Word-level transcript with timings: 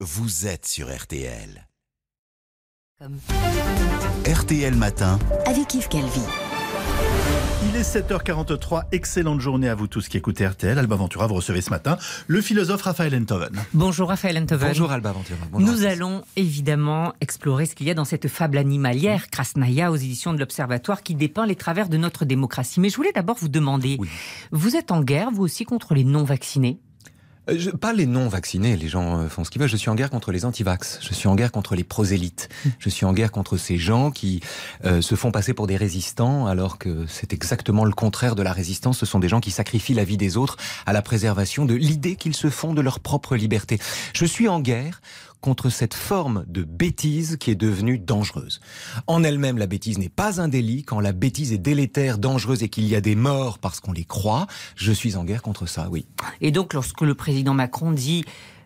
vous 0.00 0.46
êtes 0.46 0.66
sur 0.66 0.94
RTL. 0.94 1.66
RTL 4.26 4.74
Matin. 4.74 5.18
avec 5.46 5.72
Yves 5.74 5.88
Calvi. 5.88 6.20
Il 7.68 7.76
est 7.76 7.82
7h43, 7.82 8.84
excellente 8.92 9.40
journée 9.40 9.68
à 9.68 9.74
vous 9.74 9.86
tous 9.86 10.08
qui 10.08 10.16
écoutez 10.18 10.46
RTL. 10.46 10.78
Alba 10.78 10.96
Ventura, 10.96 11.26
vous 11.26 11.34
recevez 11.34 11.60
ce 11.62 11.70
matin 11.70 11.96
le 12.26 12.40
philosophe 12.40 12.82
Raphaël 12.82 13.14
Enthoven. 13.14 13.58
Bonjour 13.74 14.08
Raphaël 14.08 14.38
Enthoven. 14.38 14.68
Bonjour 14.68 14.92
Alba 14.92 15.12
Ventura. 15.12 15.38
Bonjour 15.50 15.68
Nous 15.68 15.84
allons 15.84 16.22
évidemment 16.36 17.12
explorer 17.20 17.66
ce 17.66 17.74
qu'il 17.74 17.86
y 17.86 17.90
a 17.90 17.94
dans 17.94 18.04
cette 18.04 18.28
fable 18.28 18.58
animalière, 18.58 19.28
Krasnaya, 19.30 19.90
aux 19.90 19.96
éditions 19.96 20.32
de 20.34 20.38
l'Observatoire, 20.38 21.02
qui 21.02 21.14
dépeint 21.14 21.46
les 21.46 21.56
travers 21.56 21.88
de 21.88 21.96
notre 21.96 22.24
démocratie. 22.24 22.80
Mais 22.80 22.90
je 22.90 22.96
voulais 22.96 23.12
d'abord 23.12 23.36
vous 23.40 23.48
demander, 23.48 23.96
Oui. 23.98 24.08
vous 24.52 24.76
êtes 24.76 24.92
en 24.92 25.02
guerre, 25.02 25.30
vous 25.30 25.42
aussi, 25.42 25.64
contre 25.64 25.94
les 25.94 26.04
non-vaccinés? 26.04 26.78
Je- 27.48 27.70
pas 27.70 27.92
les 27.92 28.06
non-vaccinés, 28.06 28.76
les 28.76 28.88
gens 28.88 29.20
euh, 29.20 29.28
font 29.28 29.44
ce 29.44 29.50
qu'ils 29.50 29.60
veulent. 29.60 29.68
Je 29.68 29.76
suis 29.76 29.90
en 29.90 29.94
guerre 29.94 30.10
contre 30.10 30.32
les 30.32 30.44
antivax. 30.44 30.98
Je 31.00 31.14
suis 31.14 31.28
en 31.28 31.34
guerre 31.34 31.52
contre 31.52 31.74
les 31.76 31.84
prosélytes. 31.84 32.48
Je 32.78 32.88
suis 32.88 33.04
en 33.06 33.12
guerre 33.12 33.30
contre 33.32 33.56
ces 33.56 33.78
gens 33.78 34.10
qui 34.10 34.40
euh, 34.84 35.00
se 35.00 35.14
font 35.14 35.30
passer 35.30 35.54
pour 35.54 35.66
des 35.66 35.76
résistants 35.76 36.46
alors 36.46 36.78
que 36.78 37.06
c'est 37.08 37.32
exactement 37.32 37.84
le 37.84 37.92
contraire 37.92 38.34
de 38.34 38.42
la 38.42 38.52
résistance. 38.52 38.98
Ce 38.98 39.06
sont 39.06 39.18
des 39.20 39.28
gens 39.28 39.40
qui 39.40 39.50
sacrifient 39.50 39.94
la 39.94 40.04
vie 40.04 40.16
des 40.16 40.36
autres 40.36 40.56
à 40.86 40.92
la 40.92 41.02
préservation 41.02 41.64
de 41.64 41.74
l'idée 41.74 42.16
qu'ils 42.16 42.34
se 42.36 42.50
font 42.50 42.74
de 42.74 42.80
leur 42.80 43.00
propre 43.00 43.36
liberté. 43.36 43.78
Je 44.14 44.24
suis 44.24 44.48
en 44.48 44.60
guerre 44.60 45.00
contre 45.46 45.70
cette 45.70 45.94
forme 45.94 46.44
de 46.48 46.64
bêtise 46.64 47.36
qui 47.36 47.52
est 47.52 47.54
devenue 47.54 48.00
dangereuse. 48.00 48.58
En 49.06 49.22
elle-même, 49.22 49.58
la 49.58 49.68
bêtise 49.68 49.96
n'est 49.96 50.08
pas 50.08 50.40
un 50.40 50.48
délit. 50.48 50.82
Quand 50.82 50.98
la 50.98 51.12
bêtise 51.12 51.52
est 51.52 51.58
délétère, 51.58 52.18
dangereuse 52.18 52.64
et 52.64 52.68
qu'il 52.68 52.84
y 52.88 52.96
a 52.96 53.00
des 53.00 53.14
morts 53.14 53.60
parce 53.60 53.78
qu'on 53.78 53.92
les 53.92 54.04
croit, 54.04 54.48
je 54.74 54.90
suis 54.90 55.14
en 55.14 55.22
guerre 55.22 55.42
contre 55.42 55.66
ça, 55.66 55.86
oui. 55.88 56.04
Et 56.40 56.50
donc, 56.50 56.74
lorsque 56.74 57.02
le 57.02 57.14
président 57.14 57.54
Macron 57.54 57.92
dit 57.92 58.24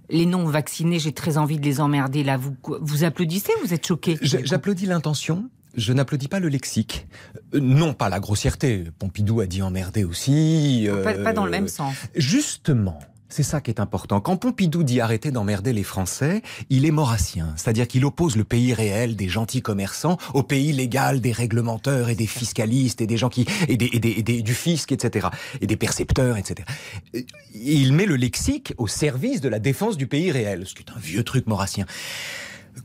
les 0.08 0.24
non-vaccinés, 0.24 0.98
j'ai 0.98 1.12
très 1.12 1.36
envie 1.36 1.58
de 1.58 1.66
les 1.66 1.82
emmerder, 1.82 2.24
là, 2.24 2.38
vous, 2.38 2.56
vous 2.80 3.04
applaudissez 3.04 3.52
ou 3.58 3.66
vous 3.66 3.74
êtes 3.74 3.86
choqué 3.86 4.16
J'applaudis 4.22 4.86
l'intention. 4.86 5.50
Je 5.76 5.92
n'applaudis 5.92 6.28
pas 6.28 6.40
le 6.40 6.48
lexique. 6.48 7.06
Euh, 7.54 7.60
non, 7.60 7.92
pas 7.92 8.08
la 8.08 8.20
grossièreté. 8.20 8.86
Pompidou 8.98 9.40
a 9.40 9.46
dit 9.46 9.60
emmerder 9.60 10.04
aussi. 10.04 10.88
pas, 11.04 11.12
euh, 11.12 11.24
pas 11.24 11.34
dans 11.34 11.44
le 11.44 11.50
même 11.50 11.68
sens. 11.68 11.94
Justement. 12.14 12.98
C'est 13.32 13.44
ça 13.44 13.60
qui 13.60 13.70
est 13.70 13.78
important. 13.78 14.20
Quand 14.20 14.36
Pompidou 14.36 14.82
dit 14.82 15.00
arrêter 15.00 15.30
d'emmerder 15.30 15.72
les 15.72 15.84
Français, 15.84 16.42
il 16.68 16.84
est 16.84 16.90
maurassien. 16.90 17.54
C'est-à-dire 17.56 17.86
qu'il 17.86 18.04
oppose 18.04 18.36
le 18.36 18.42
pays 18.42 18.74
réel 18.74 19.14
des 19.14 19.28
gentils 19.28 19.62
commerçants 19.62 20.18
au 20.34 20.42
pays 20.42 20.72
légal 20.72 21.20
des 21.20 21.30
réglementeurs 21.30 22.08
et 22.08 22.16
des 22.16 22.26
fiscalistes 22.26 23.00
et 23.00 23.06
des 23.06 23.16
gens 23.16 23.28
qui, 23.28 23.46
et, 23.68 23.76
des, 23.76 23.88
et 23.92 24.00
des- 24.00 24.10
et 24.32 24.42
du 24.42 24.54
fisc, 24.54 24.90
etc. 24.90 25.28
Et 25.60 25.68
des 25.68 25.76
percepteurs, 25.76 26.36
etc. 26.38 26.66
Et 27.14 27.24
Il 27.54 27.92
met 27.92 28.04
le 28.06 28.16
lexique 28.16 28.74
au 28.78 28.88
service 28.88 29.40
de 29.40 29.48
la 29.48 29.60
défense 29.60 29.96
du 29.96 30.08
pays 30.08 30.32
réel. 30.32 30.66
Ce 30.66 30.74
qui 30.74 30.82
est 30.82 30.90
un 30.90 30.98
vieux 30.98 31.22
truc 31.22 31.46
maurassien. 31.46 31.86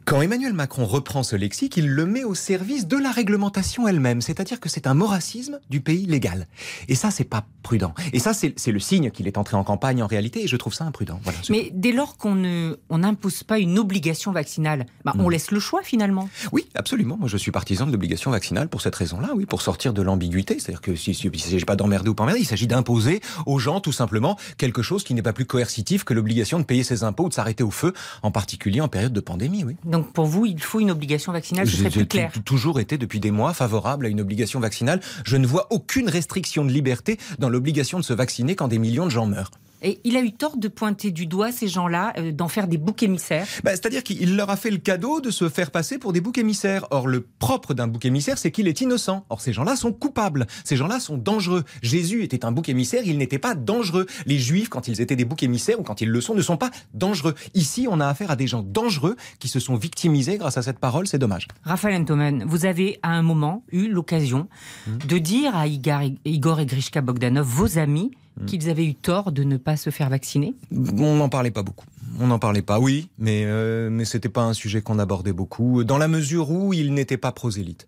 Quand 0.06 0.22
Emmanuel 0.22 0.54
Macron 0.54 0.86
reprend 0.86 1.24
ce 1.24 1.36
lexique, 1.36 1.78
il 1.78 1.88
le 1.88 2.06
met 2.06 2.24
au 2.24 2.36
service 2.36 2.88
de 2.88 2.98
la 2.98 3.12
réglementation 3.12 3.88
elle-même, 3.88 4.22
c'est-à-dire 4.22 4.60
que 4.60 4.70
c'est 4.70 4.88
un 4.88 4.94
moracisme 4.94 5.60
du 5.70 5.82
pays 5.82 6.06
légal. 6.06 6.48
Et 6.88 6.96
ça, 6.96 7.12
c'est 7.12 7.24
pas 7.24 7.46
prudent. 7.64 7.94
Et 8.14 8.20
ça, 8.20 8.34
c'est 8.34 8.72
le 8.72 8.80
signe 8.80 9.10
qu'il 9.10 9.28
est 9.28 9.38
entré 9.38 9.58
en 9.58 9.64
campagne 9.64 10.04
en 10.04 10.08
réalité, 10.08 10.44
et 10.44 10.48
je 10.48 10.56
trouve 10.58 10.74
ça 10.74 10.86
imprudent. 10.86 11.20
Voilà, 11.24 11.40
Mais 11.50 11.72
dès 11.74 11.92
lors 11.92 12.18
qu'on 12.18 12.36
ne, 12.36 12.78
on 12.90 13.00
n'impose 13.00 13.44
pas 13.44 13.58
une 13.58 13.80
obligation 13.80 14.32
vaccinale, 14.32 14.86
bah, 15.04 15.14
on 15.18 15.30
laisse 15.30 15.52
le 15.52 15.60
choix 15.60 15.82
finalement. 15.82 16.30
Oui, 16.52 16.70
absolument. 16.76 17.18
Moi, 17.18 17.28
je 17.28 17.38
suis 17.38 17.52
partisan 17.52 17.88
de 17.88 17.92
l'obligation 17.92 18.32
vaccinale 18.32 18.70
pour 18.70 18.82
cette 18.82 18.96
raison-là, 18.96 19.32
oui, 19.36 19.46
pour 19.46 19.62
sortir 19.62 19.94
de 19.94 20.02
l'ambiguïté. 20.02 20.60
C'est-à-dire 20.60 20.82
que 20.82 20.96
si, 20.96 21.14
si, 21.14 21.32
s'agit 21.40 21.66
pas 21.66 21.76
d'emmerder 21.76 22.10
ou 22.10 22.16
pas 22.16 22.24
emmerder, 22.24 22.42
il 22.42 22.46
s'agit 22.46 22.68
d'imposer 22.68 23.22
aux 23.46 23.60
gens, 23.60 23.80
tout 23.80 23.92
simplement, 23.92 24.38
quelque 24.58 24.82
chose 24.82 25.04
qui 25.04 25.14
n'est 25.14 25.24
pas 25.24 25.34
plus 25.34 25.46
coercitif 25.46 26.04
que 26.04 26.14
l'obligation 26.14 26.60
de 26.60 26.64
payer 26.64 26.84
ses 26.84 27.04
impôts 27.04 27.26
ou 27.26 27.30
de 27.30 27.34
s'arrêter 27.34 27.64
au 27.64 27.72
feu, 27.72 27.94
en 28.22 28.32
particulier 28.32 28.82
en 28.82 28.88
période 28.88 29.14
de 29.14 29.20
pandémie, 29.20 29.64
oui. 29.64 29.75
Donc 29.84 30.14
pour 30.14 30.26
vous, 30.26 30.46
il 30.46 30.62
faut 30.62 30.80
une 30.80 30.92
obligation 30.92 31.32
vaccinale, 31.32 31.66
ce 31.68 31.72
J'ai 31.72 31.78
serait 31.80 31.90
plus 31.90 32.00
j'ai 32.02 32.08
clair. 32.08 32.32
tou- 32.32 32.40
toujours 32.42 32.80
été 32.80 32.98
depuis 32.98 33.20
des 33.20 33.32
mois 33.32 33.54
favorable 33.54 34.06
à 34.06 34.10
une 34.10 34.22
obligation 34.22 34.60
vaccinale. 34.60 35.02
Je 35.26 35.38
ne 35.38 35.46
vois 35.48 35.68
aucune 35.72 36.10
restriction 36.10 36.64
de 36.66 36.72
liberté 36.72 37.18
dans 37.40 37.50
l'obligation 37.50 38.00
de 38.00 38.04
se 38.04 38.14
vacciner 38.14 38.56
quand 38.56 38.68
des 38.68 38.80
millions 38.80 39.06
de 39.06 39.12
gens 39.12 39.26
meurent. 39.26 39.52
Et 39.82 40.00
il 40.04 40.18
a 40.18 40.22
eu 40.22 40.32
tort 40.32 40.58
de 40.58 40.68
pointer 40.68 41.12
du 41.12 41.26
doigt 41.26 41.52
ces 41.52 41.68
gens-là, 41.68 42.14
euh, 42.18 42.32
d'en 42.32 42.48
faire 42.48 42.68
des 42.68 42.78
boucs 42.78 43.04
émissaires. 43.04 43.46
Bah, 43.64 43.72
C'est-à-dire 43.72 44.04
qu'il 44.04 44.36
leur 44.36 44.50
a 44.50 44.56
fait 44.56 44.72
le 44.72 44.78
cadeau 44.78 45.22
de 45.22 45.32
se 45.32 45.50
faire 45.50 45.72
passer 45.72 45.98
pour 45.98 46.14
des 46.14 46.22
boucs 46.22 46.38
émissaires. 46.38 46.88
Or, 46.92 47.08
le 47.08 47.22
propre 47.22 47.74
d'un 47.74 47.88
bouc 47.88 48.06
émissaire, 48.06 48.38
c'est 48.38 48.52
qu'il 48.52 48.68
est 48.68 48.82
innocent. 48.82 49.26
Or, 49.30 49.42
ces 49.42 49.54
gens-là 49.54 49.76
sont 49.76 49.94
coupables. 49.94 50.48
Ces 50.64 50.76
gens-là 50.76 51.00
sont 51.00 51.18
dangereux. 51.18 51.64
Jésus 51.82 52.24
était 52.24 52.46
un 52.46 52.52
bouc 52.52 52.70
émissaire, 52.70 53.04
il 53.06 53.18
n'était 53.18 53.40
pas 53.40 53.56
dangereux. 53.56 54.06
Les 54.26 54.40
juifs, 54.40 54.70
quand 54.70 54.88
ils 54.88 55.02
étaient 55.02 55.16
des 55.16 55.26
boucs 55.26 55.44
émissaires 55.44 55.80
ou 55.80 55.84
quand 55.84 56.02
ils 56.02 56.10
le 56.10 56.22
sont, 56.22 56.36
ne 56.36 56.42
sont 56.42 56.58
pas 56.58 56.72
dangereux. 56.94 57.36
Ici, 57.54 57.88
on 57.90 58.00
a 58.00 58.08
affaire 58.08 58.32
à 58.32 58.36
des 58.36 58.48
gens 58.48 58.62
dangereux 58.62 59.16
qui 59.40 59.48
se 59.48 59.60
sont 59.60 59.76
victimisés 59.76 60.38
grâce 60.38 60.58
à 60.58 60.62
cette 60.62 60.80
parole. 60.80 61.08
C'est 61.08 61.20
dommage. 61.20 61.48
Raphaël 61.64 62.02
Entomen, 62.02 62.44
vous 62.46 62.66
avez 62.66 63.00
à 63.04 63.10
un 63.10 63.22
moment 63.22 63.64
eu 63.72 63.88
l'occasion 63.88 64.48
de 64.88 65.18
dire 65.18 65.56
à 65.56 65.68
Igor, 65.68 66.02
Igor 66.26 66.60
et 66.60 66.66
Grishka 66.66 67.02
Bogdanov, 67.02 67.46
vos 67.46 67.78
amis, 67.78 68.12
qu'ils 68.48 68.70
avaient 68.70 68.86
eu 68.86 68.96
tort 68.96 69.32
de 69.32 69.44
ne 69.44 69.58
pas 69.58 69.78
se 69.78 69.90
faire 69.90 70.10
vacciner. 70.10 70.56
On 70.72 71.16
n'en 71.16 71.30
parlait 71.30 71.52
pas 71.52 71.64
beaucoup. 71.64 71.86
On 72.20 72.28
n'en 72.28 72.40
parlait 72.40 72.62
pas, 72.62 72.80
oui, 72.80 73.10
mais 73.18 73.44
euh, 73.46 73.90
mais 73.90 74.06
c'était 74.06 74.30
pas 74.30 74.44
un 74.44 74.54
sujet 74.54 74.82
qu'on 74.82 75.00
abordait 75.00 75.34
beaucoup, 75.34 75.84
dans 75.84 75.98
la 75.98 76.08
mesure 76.08 76.50
où 76.50 76.74
ils 76.74 76.94
n'étaient 76.94 77.18
pas 77.18 77.34
prosélytes, 77.34 77.88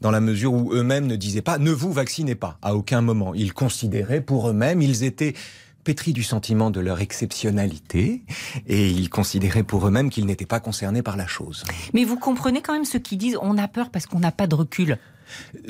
dans 0.00 0.10
la 0.10 0.20
mesure 0.20 0.52
où 0.52 0.72
eux-mêmes 0.72 1.06
ne 1.06 1.14
disaient 1.14 1.42
pas 1.42 1.58
ne 1.58 1.70
vous 1.70 1.92
vaccinez 1.92 2.34
pas 2.34 2.58
à 2.62 2.74
aucun 2.74 3.02
moment. 3.02 3.34
Ils 3.34 3.52
considéraient 3.52 4.20
pour 4.20 4.48
eux-mêmes, 4.48 4.82
ils 4.82 5.04
étaient 5.04 5.34
pétris 5.84 6.12
du 6.12 6.22
sentiment 6.22 6.70
de 6.70 6.80
leur 6.80 7.00
exceptionnalité 7.00 8.22
et 8.66 8.88
ils 8.90 9.08
considéraient 9.08 9.62
pour 9.62 9.86
eux-mêmes 9.86 10.10
qu'ils 10.10 10.26
n'étaient 10.26 10.44
pas 10.44 10.60
concernés 10.60 11.02
par 11.02 11.16
la 11.16 11.26
chose. 11.26 11.64
Mais 11.94 12.04
vous 12.04 12.18
comprenez 12.18 12.60
quand 12.60 12.72
même 12.72 12.84
ceux 12.84 12.98
qui 12.98 13.16
disent 13.16 13.38
on 13.40 13.56
a 13.58 13.68
peur 13.68 13.90
parce 13.90 14.06
qu'on 14.06 14.18
n'a 14.18 14.32
pas 14.32 14.46
de 14.46 14.54
recul. 14.54 14.98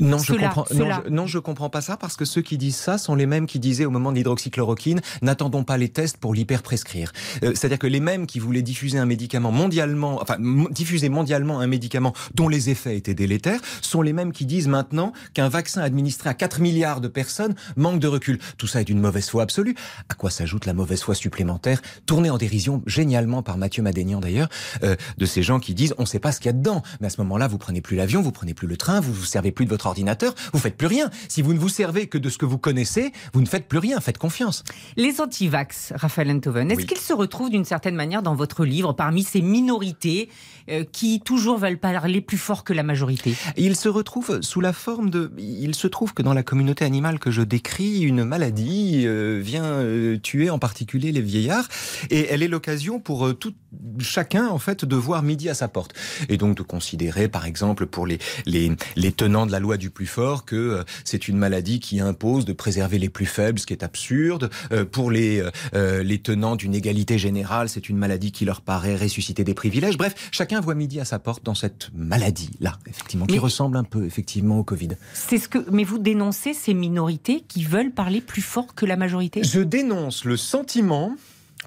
Non, 0.01 0.19
je 0.19 0.33
comprends. 0.35 0.65
Non 0.75 0.89
je, 1.05 1.11
non, 1.11 1.27
je 1.27 1.39
comprends 1.39 1.71
pas 1.71 1.81
ça 1.81 1.97
parce 1.97 2.17
que 2.17 2.25
ceux 2.25 2.43
qui 2.43 2.59
disent 2.59 2.77
ça 2.77 2.99
sont 2.99 3.15
les 3.15 3.27
mêmes 3.27 3.47
qui 3.47 3.59
disaient 3.59 3.85
au 3.85 3.91
moment 3.91 4.11
de 4.11 4.17
l'hydroxychloroquine 4.17 5.01
n'attendons 5.23 5.65
pas 5.65 5.77
les 5.77 5.89
tests 5.89 6.17
pour 6.17 6.35
l'hyperprescrire. 6.35 7.13
Euh, 7.43 7.53
C'est-à-dire 7.55 7.79
que 7.79 7.87
les 7.87 8.01
mêmes 8.01 8.27
qui 8.27 8.39
voulaient 8.39 8.63
diffuser 8.63 8.99
un 8.99 9.07
médicament 9.07 9.53
mondialement, 9.53 10.21
enfin 10.21 10.37
diffuser 10.71 11.09
mondialement 11.09 11.61
un 11.61 11.67
médicament 11.67 12.15
dont 12.35 12.49
les 12.49 12.71
effets 12.71 12.97
étaient 12.97 13.15
délétères, 13.15 13.61
sont 13.83 14.03
les 14.03 14.13
mêmes 14.13 14.33
qui 14.33 14.47
disent 14.47 14.69
maintenant 14.69 15.13
qu'un 15.35 15.49
vaccin 15.49 15.83
administré 15.83 16.31
à 16.31 16.35
4 16.35 16.61
milliards 16.61 17.01
de 17.01 17.09
personnes 17.09 17.55
manque 17.77 18.01
de 18.01 18.09
recul. 18.09 18.39
Tout 18.57 18.67
ça 18.67 18.81
est 18.81 18.85
d'une 18.85 19.01
mauvaise 19.01 19.29
foi 19.29 19.43
absolue. 19.43 19.75
À 20.09 20.15
quoi 20.15 20.31
s'ajoute 20.31 20.67
la 20.67 20.75
mauvaise 20.75 21.03
foi 21.03 21.15
supplémentaire, 21.15 21.81
tournée 22.07 22.31
en 22.31 22.39
dérision 22.39 22.83
génialement 22.87 23.43
par 23.43 23.59
Mathieu 23.59 23.83
Madénian 23.83 24.21
d'ailleurs, 24.21 24.49
euh, 24.83 24.97
de 25.17 25.27
ces 25.27 25.43
gens 25.43 25.61
qui 25.61 25.75
disent 25.75 25.95
on 25.99 26.03
ne 26.03 26.07
sait 26.07 26.19
pas 26.19 26.33
ce 26.33 26.41
qu'il 26.41 26.47
y 26.47 26.51
a 26.51 26.53
dedans. 26.55 26.83
Mais 27.01 27.07
à 27.07 27.11
ce 27.11 27.21
moment-là, 27.21 27.49
vous 27.49 27.59
prenez 27.59 27.81
plus 27.81 27.97
l'avion, 27.97 28.23
vous 28.23 28.33
prenez 28.33 28.55
plus 28.55 28.67
le 28.67 28.77
train, 28.77 29.01
vous 29.01 29.13
vous 29.13 29.25
servez 29.25 29.48
plus 29.53 29.65
de 29.65 29.71
votre 29.71 29.87
ordinateur, 29.87 30.35
vous 30.53 30.59
faites 30.59 30.77
plus 30.77 30.87
rien. 30.87 31.11
Si 31.29 31.43
vous 31.43 31.53
ne 31.55 31.59
vous 31.59 31.69
servez 31.69 32.07
que 32.07 32.19
de 32.19 32.29
ce 32.31 32.39
que 32.39 32.47
vous 32.47 32.59
connaissez, 32.59 33.13
vous 33.33 33.41
ne 33.41 33.47
faites 33.47 33.67
plus 33.69 33.79
rien. 33.79 34.01
Faites 34.01 34.19
confiance. 34.19 34.65
Les 34.97 35.21
anti-vax, 35.21 35.93
Raphaël 35.97 36.31
Enthoven, 36.31 36.71
est-ce 36.71 36.81
Oui. 36.81 36.87
qu'ils 36.87 36.99
se 36.99 37.13
retrouvent 37.13 37.51
d'une 37.51 37.65
certaine 37.65 37.95
manière 37.95 38.23
dans 38.23 38.35
votre 38.35 38.65
livre 38.65 38.93
parmi 38.93 39.23
ces 39.23 39.41
minorités 39.41 40.29
euh, 40.71 40.85
qui 40.91 41.21
toujours 41.21 41.59
veulent 41.59 41.79
parler 41.79 42.21
plus 42.21 42.39
fort 42.39 42.65
que 42.65 42.73
la 42.73 42.83
majorité? 42.83 43.35
Il 43.57 43.77
se 43.77 43.89
retrouve 43.89 44.41
sous 44.43 44.61
la 44.61 44.73
forme 44.73 45.11
de. 45.11 45.33
Il 45.39 45.75
se 45.75 45.87
trouve 45.87 46.15
que 46.15 46.23
dans 46.23 46.35
la 46.35 46.43
communauté 46.43 46.85
animale 46.85 47.19
que 47.19 47.31
je 47.31 47.43
décris, 47.43 48.01
une 48.03 48.25
maladie 48.25 49.05
euh, 49.07 49.41
vient 49.43 49.65
euh, 49.65 50.19
tuer 50.19 50.51
en 50.51 50.59
particulier 50.59 51.13
les 51.13 51.21
vieillards, 51.21 51.69
et 52.11 52.27
elle 52.31 52.43
est 52.43 52.49
l'occasion 52.49 53.01
pour 53.01 53.27
euh, 53.27 53.33
tout 53.35 53.55
chacun 54.01 54.49
en 54.49 54.59
fait 54.59 54.85
de 54.85 54.97
voir 54.97 55.23
midi 55.23 55.49
à 55.49 55.55
sa 55.55 55.69
porte, 55.69 55.95
et 56.29 56.37
donc 56.37 56.57
de 56.57 56.63
considérer, 56.63 57.29
par 57.29 57.47
exemple, 57.47 57.87
pour 57.87 58.07
les 58.07 58.19
les, 58.47 58.73
les 58.97 59.13
tenants 59.13 59.38
de 59.47 59.53
la 59.53 59.61
loi 59.61 59.77
du 59.77 59.91
plus 59.91 60.07
fort, 60.07 60.45
que 60.45 60.57
euh, 60.57 60.85
c'est 61.05 61.29
une 61.29 61.37
maladie 61.37 61.81
qui 61.81 62.01
impose 62.01 62.45
de 62.45 62.53
préserver 62.53 62.99
les 62.99 63.09
plus 63.09 63.27
faibles, 63.27 63.59
ce 63.59 63.67
qui 63.67 63.73
est 63.73 63.83
absurde. 63.83 64.51
Euh, 64.73 64.85
pour 64.85 65.11
les 65.11 65.43
euh, 65.75 66.03
les 66.03 66.19
tenants 66.21 66.57
d'une 66.57 66.75
égalité 66.75 67.19
générale, 67.19 67.69
c'est 67.69 67.89
une 67.89 67.97
maladie 67.97 68.33
qui 68.33 68.45
leur 68.45 68.61
paraît 68.61 68.97
ressusciter 68.97 69.45
des 69.45 69.55
privilèges. 69.55 69.97
Bref, 69.97 70.29
chacun 70.31 70.61
voit 70.61 70.75
midi 70.75 71.01
à 71.01 71.05
sa 71.05 71.19
porte 71.19 71.45
dans 71.45 71.55
cette 71.55 71.91
maladie 71.95 72.51
là, 72.61 72.79
effectivement, 72.87 73.27
qui 73.27 73.39
ressemble 73.39 73.77
un 73.77 73.85
peu 73.85 74.05
effectivement 74.05 74.59
au 74.59 74.65
Covid. 74.65 74.91
C'est 75.15 75.39
ce 75.39 75.49
que, 75.49 75.59
mais 75.71 75.85
vous 75.85 75.99
dénoncez 75.99 76.55
ces 76.55 76.75
minorités 76.75 77.45
qui 77.47 77.65
veulent 77.65 77.93
parler 77.93 78.21
plus 78.21 78.43
fort 78.43 78.75
que 78.75 78.87
la 78.87 78.97
majorité? 78.97 79.43
Je 79.43 79.61
dénonce 79.61 80.25
le 80.25 80.37
sentiment 80.37 81.15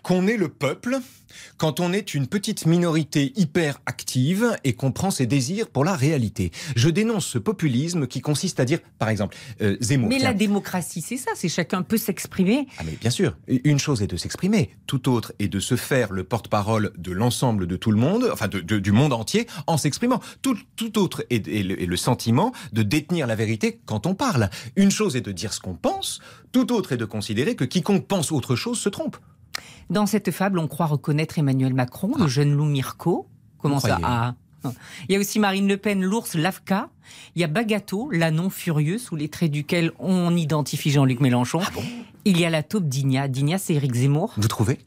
qu'on 0.03 0.27
est 0.27 0.37
le 0.37 0.49
peuple 0.49 0.97
quand 1.57 1.79
on 1.79 1.93
est 1.93 2.13
une 2.13 2.27
petite 2.27 2.65
minorité 2.65 3.31
hyper 3.37 3.79
active 3.85 4.57
et 4.65 4.73
qu'on 4.73 4.91
prend 4.91 5.11
ses 5.11 5.25
désirs 5.27 5.69
pour 5.69 5.85
la 5.85 5.95
réalité. 5.95 6.51
Je 6.75 6.89
dénonce 6.89 7.25
ce 7.25 7.37
populisme 7.37 8.05
qui 8.07 8.19
consiste 8.19 8.59
à 8.59 8.65
dire, 8.65 8.79
par 8.99 9.07
exemple, 9.09 9.37
euh, 9.61 9.77
Zemmour. 9.79 10.09
Mais 10.09 10.17
tiens, 10.17 10.27
la 10.29 10.33
démocratie, 10.33 11.01
c'est 11.01 11.15
ça, 11.17 11.31
c'est 11.35 11.47
chacun 11.47 11.83
peut 11.83 11.97
s'exprimer. 11.97 12.67
Ah 12.79 12.83
mais 12.85 12.97
bien 12.99 13.11
sûr, 13.11 13.37
une 13.47 13.79
chose 13.79 14.01
est 14.01 14.07
de 14.07 14.17
s'exprimer, 14.17 14.71
tout 14.87 15.09
autre 15.09 15.31
est 15.39 15.47
de 15.47 15.59
se 15.61 15.75
faire 15.77 16.11
le 16.11 16.23
porte-parole 16.25 16.91
de 16.97 17.11
l'ensemble 17.13 17.65
de 17.65 17.77
tout 17.77 17.91
le 17.91 17.97
monde, 17.97 18.29
enfin 18.33 18.47
de- 18.49 18.59
de- 18.59 18.79
du 18.79 18.91
monde 18.91 19.13
entier, 19.13 19.47
en 19.67 19.77
s'exprimant. 19.77 20.19
Tout, 20.41 20.57
tout 20.75 20.97
autre 20.99 21.23
est, 21.29 21.47
est 21.47 21.63
le, 21.63 21.81
est 21.81 21.85
le 21.85 21.97
sentiment 21.97 22.51
de 22.73 22.83
détenir 22.83 23.25
la 23.25 23.35
vérité 23.35 23.79
quand 23.85 24.05
on 24.05 24.15
parle. 24.15 24.49
Une 24.75 24.91
chose 24.91 25.15
est 25.15 25.21
de 25.21 25.31
dire 25.31 25.53
ce 25.53 25.61
qu'on 25.61 25.75
pense, 25.75 26.19
tout 26.51 26.73
autre 26.73 26.91
est 26.91 26.97
de 26.97 27.05
considérer 27.05 27.55
que 27.55 27.63
quiconque 27.63 28.05
pense 28.07 28.31
autre 28.33 28.55
chose 28.57 28.79
se 28.79 28.89
trompe. 28.89 29.15
Dans 29.89 30.05
cette 30.05 30.31
fable, 30.31 30.59
on 30.59 30.67
croit 30.67 30.85
reconnaître 30.85 31.37
Emmanuel 31.39 31.73
Macron, 31.73 32.11
le 32.17 32.27
jeune 32.27 32.53
loup 32.53 32.65
Mirko. 32.65 33.27
Comment 33.57 33.79
ça 33.79 33.99
Ah. 34.03 34.33
Il 35.09 35.13
y 35.13 35.15
a 35.15 35.19
aussi 35.19 35.39
Marine 35.39 35.67
Le 35.67 35.75
Pen, 35.77 36.03
l'ours 36.03 36.35
Lavka. 36.35 36.89
Il 37.35 37.41
y 37.41 37.43
a 37.43 37.47
Bagato, 37.47 38.09
l'anon 38.11 38.49
furieux, 38.51 38.99
sous 38.99 39.15
les 39.15 39.27
traits 39.27 39.51
duquel 39.51 39.91
on 39.99 40.35
identifie 40.35 40.91
Jean-Luc 40.91 41.19
Mélenchon. 41.19 41.61
Il 42.25 42.39
y 42.39 42.45
a 42.45 42.49
la 42.51 42.61
taupe 42.61 42.85
Digna. 42.87 43.27
Digna, 43.27 43.57
c'est 43.57 43.73
Éric 43.73 43.95
Zemmour. 43.95 44.33
Vous 44.37 44.47
trouvez? 44.47 44.77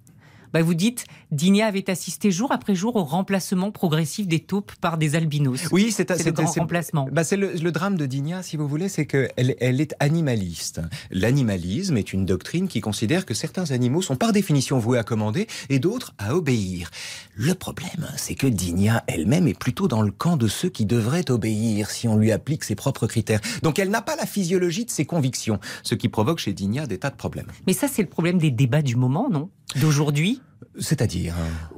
Bah, 0.55 0.63
vous 0.63 0.75
dites, 0.75 1.07
Digna 1.33 1.67
avait 1.67 1.91
assisté 1.91 2.31
jour 2.31 2.53
après 2.53 2.77
jour 2.77 2.95
au 2.95 3.03
remplacement 3.03 3.73
progressif 3.73 4.29
des 4.29 4.39
taupes 4.39 4.71
par 4.81 4.99
des 4.99 5.17
albinos. 5.17 5.67
Oui, 5.73 5.91
c'est 5.91 6.09
grand 6.33 6.47
remplacement. 6.47 7.09
Bah, 7.11 7.25
c'est 7.25 7.37
le, 7.37 7.55
le 7.55 7.73
drame 7.73 7.97
de 7.97 8.07
Digna, 8.07 8.45
si 8.45 8.57
vous 8.57 8.69
voulez, 8.69 8.89
c'est 8.89 9.05
qu'elle 9.05 9.33
elle 9.37 9.81
est 9.81 9.97
animaliste. 9.99 10.81
L'animalisme 11.11 11.97
est 11.97 12.13
une 12.13 12.25
doctrine 12.25 12.69
qui 12.69 12.81
considère 12.81 13.27
que 13.27 13.35
certains 13.35 13.73
animaux 13.73 14.01
sont 14.01 14.15
par 14.15 14.33
définition 14.33 14.79
voués 14.79 14.97
à 14.97 15.03
commander 15.03 15.49
et 15.71 15.81
d'autres 15.81 16.15
à 16.19 16.37
obéir. 16.37 16.89
Le 17.35 17.55
problème, 17.55 18.07
c'est 18.17 18.37
que 18.37 18.47
Digna 18.47 19.03
elle-même 19.09 19.49
est 19.49 19.59
plutôt 19.59 19.89
dans 19.89 20.03
le 20.03 20.13
camp 20.13 20.37
de 20.37 20.47
ceux 20.47 20.69
qui 20.69 20.87
devraient 20.87 21.33
obéir 21.33 21.91
si 21.91 22.07
on 22.07 22.17
lui 22.17 22.31
applique 22.31 22.63
ses 22.63 22.77
propres 22.77 23.09
critères. 23.09 23.41
Donc 23.65 23.81
elle 23.81 23.91
n'a 23.91 24.03
pas 24.03 24.15
la 24.15 24.25
physiologie 24.25 24.85
de 24.85 24.91
ses 24.91 25.05
convictions, 25.05 25.59
ce 25.83 25.97
qui 25.97 26.09
provoque 26.09 26.39
chez 26.39 26.53
Digna 26.53 26.87
des 26.87 26.99
tas 26.99 27.11
de 27.11 27.17
problèmes. 27.17 27.49
Mais 27.67 27.73
ça, 27.73 27.89
c'est 27.89 28.03
le 28.03 28.09
problème 28.09 28.39
des 28.39 28.53
débats 28.53 28.83
du 28.83 28.95
moment, 28.95 29.29
non? 29.29 29.51
D'aujourd'hui 29.77 30.41
C'est-à-dire 30.79 31.35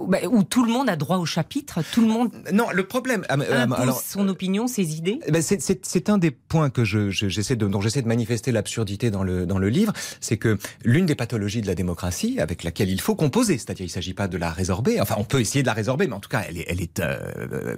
Bah, 0.09 0.19
Où 0.31 0.43
tout 0.43 0.65
le 0.65 0.73
monde 0.73 0.89
a 0.89 0.97
droit 0.97 1.19
au 1.19 1.27
chapitre, 1.27 1.81
tout 1.93 2.01
le 2.01 2.09
monde 2.09 2.31
Non, 2.53 2.67
le 2.73 2.87
problème. 2.87 3.25
ah, 3.29 3.37
euh, 3.41 3.67
alors, 3.77 4.01
son 4.01 4.29
opinion, 4.29 4.67
ses 4.69 4.97
idées. 4.97 5.19
Ben, 5.31 5.43
c'est- 5.43 6.09
un 6.09 6.19
des 6.19 6.31
points 6.31 6.71
que 6.71 6.85
je, 6.85 7.11
je- 7.11 7.29
j'essaie 7.29 7.57
de, 7.57 7.67
dont 7.67 7.81
j'essaie 7.81 8.01
de 8.03 8.07
manifester 8.09 8.53
l'absurdité 8.53 9.11
dans 9.11 9.23
le, 9.25 9.45
dans 9.47 9.59
le 9.59 9.69
livre, 9.69 9.93
c'est 10.21 10.37
que 10.37 10.57
l'une 10.85 11.05
des 11.07 11.15
pathologies 11.17 11.61
de 11.63 11.67
la 11.67 11.75
démocratie 11.75 12.39
avec 12.39 12.63
laquelle 12.63 12.89
il 12.91 13.01
faut 13.01 13.17
composer, 13.17 13.59
c'est-à-dire 13.59 13.85
il 13.85 13.89
ne 13.89 13.93
s'agit 13.93 14.15
pas 14.15 14.29
de 14.29 14.37
la 14.39 14.51
résorber, 14.51 15.01
enfin 15.01 15.17
on 15.19 15.25
peut 15.25 15.41
essayer 15.41 15.63
de 15.63 15.67
la 15.67 15.73
résorber, 15.73 16.07
mais 16.07 16.13
en 16.15 16.21
tout 16.21 16.29
cas 16.29 16.45
elle 16.49 16.59
est, 16.59 16.65
elle 16.69 16.81
est 16.81 17.01
euh, 17.01 17.19
euh, 17.53 17.77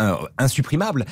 euh, 0.00 0.14
insupprimable, 0.38 1.04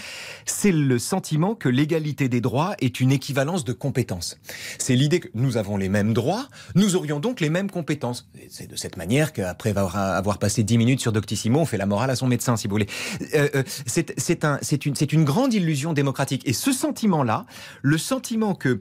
c'est 0.47 0.73
le 0.73 0.99
sentiment 0.99 1.55
que 1.55 1.69
l'égalité 1.69 2.29
des 2.29 2.41
droits 2.41 2.75
est 2.81 2.99
une 3.01 3.13
équivalence 3.13 3.65
de 3.65 3.73
compétences. 3.73 4.39
C'est 4.79 4.97
l'idée 4.97 5.21
que 5.21 5.29
nous 5.35 5.57
avons 5.57 5.77
les 5.77 5.89
mêmes 5.89 6.13
droits, 6.15 6.49
nous 6.75 6.97
aurions 6.97 7.21
donc 7.21 7.41
les 7.41 7.51
mêmes 7.51 7.71
compétences. 7.71 8.29
C'est 8.51 8.67
de 8.69 8.77
cette 8.77 8.97
manière 8.97 9.33
qu'après 9.39 9.71
avoir, 9.71 10.39
passé 10.39 10.63
10 10.63 10.79
minutes 10.79 11.01
sur 11.01 11.13
Doctissimo, 11.13 11.61
on 11.61 11.65
fait 11.65 11.77
la 11.77 11.87
morale 11.87 12.11
à 12.11 12.17
son 12.17 12.27
médecin, 12.27 12.57
si 12.57 12.67
vous 12.67 12.73
voulez. 12.73 12.89
Euh, 13.35 13.49
euh, 13.55 13.63
c'est 13.67 14.45
un, 14.45 14.59
une, 14.85 14.95
une 15.13 15.25
grande 15.25 15.55
illusion 15.55 15.93
démocratique. 15.93 16.43
Et 16.47 16.53
ce 16.53 16.73
sentiment-là, 16.73 17.47
le 17.83 17.99
sentiment 17.99 18.55
que 18.55 18.81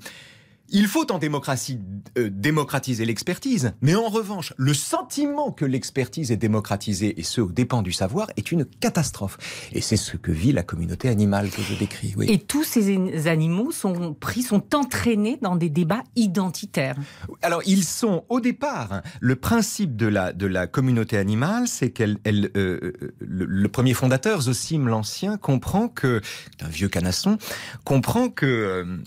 il 0.70 0.88
faut 0.88 1.12
en 1.12 1.18
démocratie 1.18 1.80
euh, 2.18 2.30
démocratiser 2.30 3.06
l'expertise, 3.06 3.74
mais 3.82 3.96
en 3.96 4.08
revanche, 4.10 4.54
le 4.58 4.74
sentiment 4.74 5.52
que 5.52 5.66
l'expertise 5.66 6.32
est 6.32 6.38
démocratisée 6.38 7.20
et 7.20 7.24
ce 7.24 7.42
au 7.42 7.52
dépens 7.52 7.82
du 7.82 7.92
savoir 7.92 8.30
est 8.38 8.52
une 8.52 8.66
catastrophe. 8.66 9.38
Et 9.74 9.82
c'est 9.82 9.98
ce 9.98 10.18
que 10.18 10.32
vit 10.32 10.52
la 10.52 10.64
communauté 10.64 11.10
animale 11.10 11.50
que 11.50 11.62
je 11.62 11.76
décris. 11.76 12.14
Oui. 12.18 12.28
Et 12.30 12.40
tous 12.40 12.64
ces 12.64 13.28
animaux 13.28 13.72
sont 13.72 14.14
pris, 14.14 14.42
sont 14.42 14.76
entraînés 14.76 15.38
dans 15.42 15.56
des 15.56 15.70
débats 15.70 16.04
identitaires. 16.16 16.96
Alors, 17.42 17.62
ils 17.66 17.84
sont 17.84 18.26
au 18.30 18.40
départ. 18.40 19.02
Le 19.20 19.36
principe 19.36 19.96
de 19.96 20.08
la 20.08 20.34
de 20.34 20.48
la 20.48 20.68
communauté 20.68 21.18
animale, 21.18 21.68
c'est 21.68 21.92
qu'elle, 21.92 22.18
elle, 22.24 22.52
euh, 22.56 22.94
le, 23.20 23.46
le 23.46 23.70
premier 23.70 23.94
fondateur, 23.94 24.42
Zosim 24.42 24.88
l'Ancien, 24.88 25.38
comprend 25.38 25.88
que, 25.88 26.22
c'est 26.58 26.66
un 26.66 26.70
vieux 26.70 26.90
canasson, 26.90 27.38
comprend 27.84 28.30
que 28.30 28.46
euh, 28.46 28.98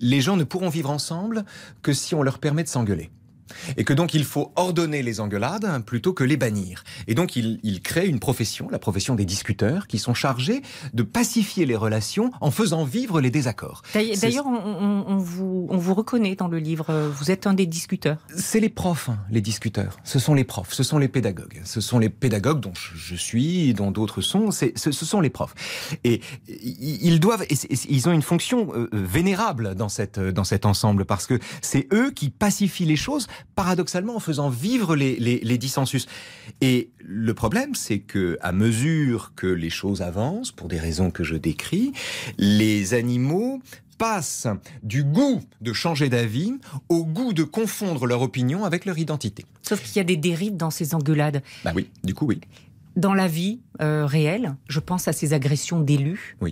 les 0.00 0.20
gens 0.20 0.36
ne 0.36 0.41
pourront 0.44 0.68
vivre 0.68 0.90
ensemble 0.90 1.44
que 1.82 1.92
si 1.92 2.14
on 2.14 2.22
leur 2.22 2.38
permet 2.38 2.62
de 2.62 2.68
s'engueuler. 2.68 3.10
Et 3.76 3.84
que 3.84 3.92
donc 3.92 4.14
il 4.14 4.24
faut 4.24 4.52
ordonner 4.56 5.02
les 5.02 5.20
engueulades 5.20 5.82
plutôt 5.84 6.12
que 6.12 6.24
les 6.24 6.36
bannir. 6.36 6.84
Et 7.06 7.14
donc 7.14 7.36
il, 7.36 7.60
il 7.62 7.80
crée 7.82 8.06
une 8.08 8.20
profession, 8.20 8.68
la 8.70 8.78
profession 8.78 9.14
des 9.14 9.24
discuteurs, 9.24 9.86
qui 9.86 9.98
sont 9.98 10.14
chargés 10.14 10.62
de 10.94 11.02
pacifier 11.02 11.66
les 11.66 11.76
relations 11.76 12.30
en 12.40 12.50
faisant 12.50 12.84
vivre 12.84 13.20
les 13.20 13.30
désaccords. 13.30 13.82
D'ailleurs, 13.94 14.46
on, 14.46 14.56
on- 14.56 15.04
on 15.08 15.16
vous, 15.18 15.66
on 15.70 15.76
vous 15.78 15.94
reconnaît 15.94 16.34
dans 16.36 16.48
le 16.48 16.58
livre. 16.58 17.10
Vous 17.18 17.30
êtes 17.30 17.46
un 17.46 17.54
des 17.54 17.66
discuteurs. 17.66 18.18
C'est 18.36 18.60
les 18.60 18.68
profs, 18.68 19.08
hein, 19.08 19.18
les 19.30 19.40
discuteurs. 19.40 19.96
Ce 20.04 20.18
sont 20.18 20.34
les 20.34 20.44
profs, 20.44 20.72
ce 20.72 20.82
sont 20.82 20.98
les 20.98 21.08
pédagogues. 21.08 21.60
Ce 21.64 21.80
sont 21.80 21.98
les 21.98 22.08
pédagogues 22.08 22.60
dont 22.60 22.72
je 22.74 23.14
suis, 23.16 23.74
dont 23.74 23.90
d'autres 23.90 24.20
sont. 24.20 24.50
Ce, 24.50 24.66
ce 24.76 24.92
sont 24.92 25.20
les 25.20 25.30
profs. 25.30 25.54
Et 26.04 26.20
ils 26.48 27.20
doivent, 27.20 27.42
et 27.48 27.56
ils 27.88 28.08
ont 28.08 28.12
une 28.12 28.22
fonction 28.22 28.72
euh, 28.74 28.88
euh, 28.92 29.04
vénérable 29.04 29.74
dans 29.74 29.88
cette 29.88 30.18
dans 30.18 30.44
cet 30.44 30.66
ensemble 30.66 31.04
parce 31.04 31.26
que 31.26 31.38
c'est 31.60 31.88
eux 31.92 32.10
qui 32.10 32.30
pacifient 32.30 32.84
les 32.86 32.96
choses, 32.96 33.26
paradoxalement 33.54 34.16
en 34.16 34.20
faisant 34.20 34.48
vivre 34.48 34.96
les, 34.96 35.16
les, 35.16 35.40
les 35.40 35.58
dissensus. 35.58 36.06
Et 36.60 36.90
le 36.98 37.34
problème, 37.34 37.74
c'est 37.74 37.98
que 37.98 38.38
à 38.40 38.52
mesure 38.52 39.32
que 39.36 39.46
les 39.46 39.70
choses 39.70 40.02
avancent, 40.02 40.52
pour 40.52 40.68
des 40.68 40.78
raisons 40.78 41.10
que 41.10 41.24
je 41.24 41.36
décris, 41.36 41.92
les 42.38 42.94
animaux 42.94 43.60
passent 43.98 44.48
du 44.82 45.04
goût 45.04 45.40
de 45.60 45.72
changer 45.72 46.08
d'avis 46.08 46.54
au 46.88 47.04
goût 47.04 47.32
de 47.32 47.44
confondre 47.44 48.06
leur 48.06 48.22
opinion 48.22 48.64
avec 48.64 48.84
leur 48.84 48.98
identité. 48.98 49.44
Sauf 49.62 49.82
qu'il 49.82 49.96
y 49.96 50.00
a 50.00 50.04
des 50.04 50.16
dérives 50.16 50.56
dans 50.56 50.70
ces 50.70 50.94
engueulades. 50.94 51.42
Bah 51.64 51.72
oui, 51.74 51.88
du 52.02 52.14
coup 52.14 52.26
oui. 52.26 52.40
Dans 52.96 53.14
la 53.14 53.28
vie 53.28 53.60
euh, 53.80 54.04
réelle, 54.04 54.56
je 54.68 54.80
pense 54.80 55.08
à 55.08 55.12
ces 55.12 55.32
agressions 55.32 55.80
d'élus. 55.80 56.36
Bah, 56.40 56.48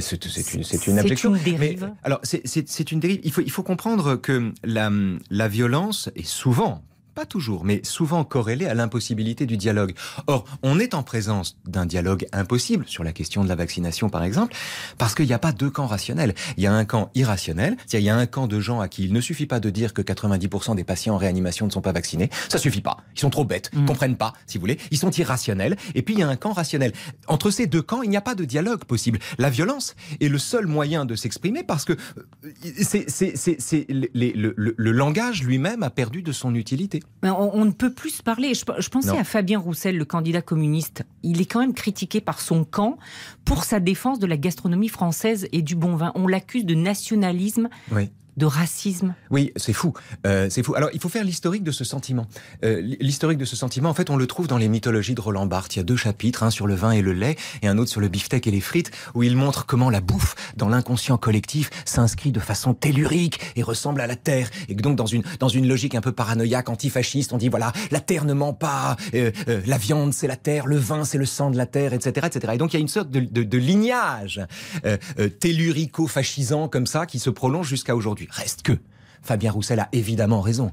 c'est 0.00 0.22
c'est 0.62 0.86
une, 0.86 0.92
une 0.92 0.98
abjection. 0.98 1.34
une 1.34 1.42
dérive. 1.42 1.84
Mais, 1.90 1.92
alors, 2.02 2.20
c'est- 2.22 2.46
une 2.92 3.00
dérive. 3.00 3.20
Il 3.24 3.32
faut, 3.32 3.40
il 3.40 3.50
faut 3.50 3.62
comprendre 3.62 4.16
que 4.16 4.52
la, 4.64 4.90
la 5.30 5.48
violence 5.48 6.10
est 6.16 6.26
souvent, 6.26 6.82
pas 7.16 7.24
toujours, 7.26 7.64
mais 7.64 7.80
souvent 7.82 8.24
corrélée 8.24 8.66
à 8.66 8.74
l'impossibilité 8.74 9.46
du 9.46 9.56
dialogue. 9.56 9.94
Or, 10.26 10.44
on 10.62 10.78
est 10.78 10.92
en 10.92 11.02
présence 11.02 11.56
d'un 11.66 11.86
dialogue 11.86 12.26
impossible 12.32 12.84
sur 12.86 13.02
la 13.04 13.12
question 13.12 13.42
de 13.42 13.48
la 13.48 13.54
vaccination, 13.54 14.10
par 14.10 14.22
exemple, 14.22 14.54
parce 14.98 15.14
qu'il 15.14 15.24
n'y 15.26 15.32
a 15.32 15.38
pas 15.38 15.52
deux 15.52 15.70
camps 15.70 15.86
rationnels. 15.86 16.34
Il 16.58 16.62
y 16.62 16.66
a 16.66 16.72
un 16.74 16.84
camp 16.84 17.10
irrationnel, 17.14 17.76
c'est-à-dire 17.86 18.00
il 18.00 18.04
y 18.04 18.10
a 18.10 18.16
un 18.16 18.26
camp 18.26 18.46
de 18.46 18.60
gens 18.60 18.80
à 18.80 18.88
qui 18.88 19.04
il 19.04 19.14
ne 19.14 19.20
suffit 19.22 19.46
pas 19.46 19.60
de 19.60 19.70
dire 19.70 19.94
que 19.94 20.02
90% 20.02 20.74
des 20.76 20.84
patients 20.84 21.14
en 21.14 21.16
réanimation 21.16 21.64
ne 21.66 21.70
sont 21.72 21.80
pas 21.80 21.92
vaccinés. 21.92 22.28
Ça 22.50 22.58
suffit 22.58 22.82
pas. 22.82 22.98
Ils 23.16 23.20
sont 23.20 23.30
trop 23.30 23.46
bêtes, 23.46 23.70
ils 23.72 23.80
Mm. 23.80 23.86
comprennent 23.86 24.16
pas, 24.16 24.34
si 24.46 24.58
vous 24.58 24.60
voulez. 24.62 24.78
Ils 24.90 24.98
sont 24.98 25.10
irrationnels. 25.10 25.76
Et 25.94 26.02
puis, 26.02 26.12
il 26.14 26.20
y 26.20 26.22
a 26.22 26.28
un 26.28 26.36
camp 26.36 26.52
rationnel. 26.52 26.92
Entre 27.28 27.50
ces 27.50 27.66
deux 27.66 27.80
camps, 27.82 28.02
il 28.02 28.10
n'y 28.10 28.16
a 28.18 28.20
pas 28.20 28.34
de 28.34 28.44
dialogue 28.44 28.84
possible. 28.84 29.18
La 29.38 29.48
violence 29.48 29.94
est 30.20 30.28
le 30.28 30.36
seul 30.38 30.66
moyen 30.66 31.06
de 31.06 31.14
s'exprimer 31.14 31.62
parce 31.62 31.86
que 31.86 31.94
euh, 31.94 32.52
c'est, 32.82 33.08
c'est, 33.08 33.36
c'est, 33.36 33.56
c'est- 33.58 33.86
les- 33.88 34.10
les- 34.12 34.32
le, 34.34 34.52
le- 34.56 34.74
le 34.76 34.92
langage 34.92 35.42
lui-même 35.42 35.82
a 35.82 35.88
perdu 35.90 36.20
de 36.22 36.32
son 36.32 36.54
utilité. 36.54 37.00
Mais 37.22 37.30
On, 37.30 37.56
on 37.56 37.64
ne 37.64 37.70
peut 37.70 37.92
plus 37.92 38.10
se 38.10 38.22
parler. 38.22 38.54
Je, 38.54 38.64
je 38.78 38.88
pensais 38.88 39.08
Non. 39.12 39.18
à 39.18 39.24
Fabien 39.24 39.58
Roussel, 39.58 39.96
le 39.96 40.04
candidat 40.04 40.42
communiste. 40.42 41.04
Il 41.22 41.40
est 41.40 41.46
quand 41.46 41.60
même 41.60 41.72
critiqué 41.74 42.20
par 42.20 42.40
son 42.40 42.64
camp 42.64 42.98
pour 43.44 43.64
sa 43.64 43.80
défense 43.80 44.18
de 44.18 44.26
la 44.26 44.36
gastronomie 44.36 44.88
française 44.88 45.48
et 45.52 45.62
du 45.62 45.76
bon 45.76 45.96
vin. 45.96 46.12
On 46.14 46.26
l'accuse 46.26 46.66
de 46.66 46.74
nationalisme, 46.74 47.68
Oui. 47.90 48.10
De 48.36 48.46
racisme. 48.46 49.14
Oui, 49.30 49.52
c'est 49.56 49.72
fou. 49.72 49.92
Euh, 50.26 50.48
c'est 50.50 50.62
fou. 50.62 50.74
Alors, 50.74 50.90
il 50.92 51.00
faut 51.00 51.08
faire 51.08 51.24
l'historique 51.24 51.64
de 51.64 51.70
ce 51.70 51.84
sentiment. 51.84 52.26
Euh, 52.64 52.80
l'historique 53.00 53.38
de 53.38 53.44
ce 53.44 53.56
sentiment, 53.56 53.90
en 53.90 53.94
fait, 53.94 54.10
on 54.10 54.16
le 54.16 54.26
trouve 54.26 54.46
dans 54.46 54.58
les 54.58 54.68
mythologies 54.68 55.14
de 55.14 55.20
Roland 55.20 55.46
Barthes. 55.46 55.76
Il 55.76 55.78
y 55.78 55.80
a 55.80 55.84
deux 55.84 55.96
chapitres, 55.96 56.42
un 56.42 56.50
sur 56.50 56.66
le 56.66 56.74
vin 56.74 56.90
et 56.92 57.02
le 57.02 57.12
lait, 57.12 57.36
et 57.62 57.68
un 57.68 57.78
autre 57.78 57.90
sur 57.90 58.00
le 58.00 58.08
beefsteak 58.08 58.46
et 58.46 58.50
les 58.50 58.60
frites, 58.60 58.90
où 59.14 59.22
il 59.22 59.36
montre 59.36 59.66
comment 59.66 59.90
la 59.90 60.00
bouffe, 60.00 60.34
dans 60.56 60.68
l'inconscient 60.68 61.18
collectif, 61.18 61.70
s'inscrit 61.84 62.32
de 62.32 62.40
façon 62.40 62.74
tellurique 62.74 63.40
et 63.56 63.62
ressemble 63.62 64.00
à 64.00 64.06
la 64.06 64.16
terre. 64.16 64.50
Et 64.68 64.74
donc, 64.74 64.96
dans 64.96 65.06
une, 65.06 65.22
dans 65.40 65.48
une 65.48 65.68
logique 65.68 65.94
un 65.94 66.00
peu 66.00 66.12
paranoïaque, 66.12 66.68
antifasciste, 66.68 67.32
on 67.32 67.38
dit, 67.38 67.48
voilà, 67.48 67.72
la 67.90 68.00
terre 68.00 68.24
ne 68.24 68.34
ment 68.34 68.52
pas, 68.52 68.96
euh, 69.14 69.30
euh, 69.48 69.60
la 69.66 69.78
viande, 69.78 70.12
c'est 70.12 70.26
la 70.26 70.36
terre, 70.36 70.66
le 70.66 70.76
vin, 70.76 71.04
c'est 71.04 71.18
le 71.18 71.26
sang 71.26 71.50
de 71.50 71.56
la 71.56 71.66
terre, 71.66 71.92
etc., 71.92 72.26
etc. 72.26 72.52
Et 72.54 72.58
donc, 72.58 72.72
il 72.72 72.76
y 72.76 72.78
a 72.78 72.80
une 72.80 72.88
sorte 72.88 73.10
de, 73.10 73.20
de, 73.20 73.42
de 73.42 73.58
lignage 73.58 74.40
euh, 74.84 74.96
euh, 75.18 75.28
tellurico-fascisant 75.28 76.68
comme 76.68 76.86
ça, 76.86 77.06
qui 77.06 77.18
se 77.18 77.30
prolonge 77.30 77.68
jusqu'à 77.68 77.94
aujourd'hui. 77.94 78.25
Reste 78.30 78.62
que... 78.62 78.78
Fabien 79.22 79.50
Roussel 79.50 79.80
a 79.80 79.88
évidemment 79.90 80.40
raison. 80.40 80.70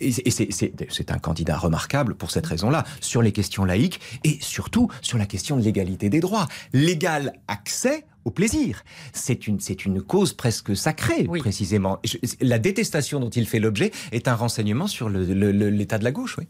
Et 0.00 0.10
c'est- 0.10 1.10
un 1.12 1.18
candidat 1.18 1.56
remarquable 1.56 2.16
pour 2.16 2.32
cette 2.32 2.46
raison-là, 2.46 2.82
sur 3.00 3.22
les 3.22 3.30
questions 3.30 3.64
laïques 3.64 4.00
et 4.24 4.38
surtout 4.40 4.88
sur 5.02 5.18
la 5.18 5.26
question 5.26 5.56
de 5.56 5.62
l'égalité 5.62 6.10
des 6.10 6.18
droits. 6.18 6.48
L'égal 6.72 7.32
accès 7.46 8.04
au 8.24 8.30
plaisir. 8.30 8.82
C'est 9.12 9.46
une, 9.46 9.60
c'est 9.60 9.84
une 9.84 10.00
cause 10.02 10.32
presque 10.32 10.76
sacrée, 10.76 11.26
Oui. 11.28 11.40
précisément. 11.40 11.98
Je- 12.04 12.18
la 12.40 12.58
détestation 12.58 13.20
dont 13.20 13.30
il 13.30 13.46
fait 13.46 13.58
l'objet 13.60 13.90
est 14.12 14.28
un 14.28 14.34
renseignement 14.34 14.86
sur 14.86 15.08
le- 15.08 15.24
le- 15.24 15.52
le- 15.52 15.70
l'état 15.70 15.98
de 15.98 16.04
la 16.04 16.12
gauche. 16.12 16.36
Oui. 16.38 16.46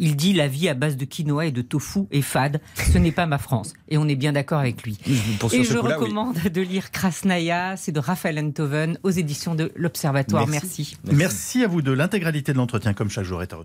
Il 0.00 0.16
dit 0.16 0.32
la 0.32 0.48
vie 0.48 0.68
à 0.68 0.74
base 0.74 0.96
de 0.96 1.04
quinoa 1.04 1.46
et 1.46 1.52
de 1.52 1.62
tofu 1.62 2.00
est 2.10 2.20
fade. 2.20 2.60
Ce 2.92 2.98
n'est 2.98 3.12
pas 3.12 3.26
ma 3.26 3.38
France. 3.38 3.72
Et 3.88 3.96
on 3.96 4.08
est 4.08 4.16
bien 4.16 4.32
d'accord 4.32 4.58
avec 4.58 4.82
lui. 4.82 4.98
Pour 5.38 5.52
Et 5.54 5.58
sur 5.58 5.64
ce 5.66 5.72
je 5.74 5.78
oui. 5.78 5.92
recommande 5.92 6.36
de 6.52 6.60
lire 6.60 6.90
Krasnaya, 6.90 7.76
c'est 7.76 7.92
de 7.92 8.00
Raphaël 8.00 8.38
Enthoven 8.40 8.98
aux 9.04 9.10
éditions 9.10 9.54
de 9.54 9.70
l'Observatoire. 9.76 10.46
Merci. 10.48 10.96
Merci. 11.04 11.16
Merci 11.16 11.64
à 11.64 11.68
vous 11.68 11.80
deux. 11.80 11.94
L'intégralité 11.94 12.52
de 12.52 12.58
l'entretien, 12.58 12.92
comme 12.92 13.08
chaque 13.08 13.24
jour, 13.24 13.42
est 13.42 13.52
à 13.52 13.56
retrouver. 13.56 13.62